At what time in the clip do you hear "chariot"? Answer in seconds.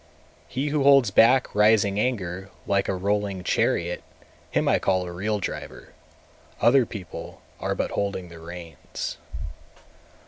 3.43-4.01